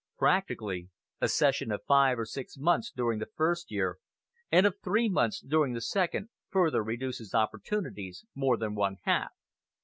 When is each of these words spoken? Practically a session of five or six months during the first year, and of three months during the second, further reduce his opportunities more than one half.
Practically 0.17 0.89
a 1.21 1.27
session 1.27 1.71
of 1.71 1.81
five 1.87 2.17
or 2.17 2.25
six 2.25 2.57
months 2.57 2.89
during 2.91 3.19
the 3.19 3.27
first 3.35 3.69
year, 3.69 3.99
and 4.51 4.65
of 4.65 4.73
three 4.83 5.07
months 5.07 5.39
during 5.39 5.73
the 5.73 5.79
second, 5.81 6.29
further 6.49 6.83
reduce 6.83 7.19
his 7.19 7.35
opportunities 7.35 8.25
more 8.33 8.57
than 8.57 8.73
one 8.73 8.97
half. 9.03 9.29